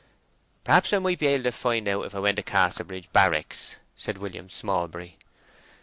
"Perhaps 0.63 0.93
I 0.93 0.97
might 0.97 1.19
be 1.19 1.27
able 1.27 1.43
to 1.43 1.51
find 1.51 1.87
out 1.87 2.05
if 2.05 2.15
I 2.15 2.19
went 2.19 2.37
to 2.37 2.41
Casterbridge 2.41 3.11
barracks," 3.13 3.75
said 3.95 4.17
William 4.17 4.49
Smallbury. 4.49 5.15